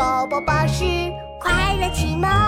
[0.00, 0.82] 宝宝巴士
[1.38, 2.39] 快乐启蒙。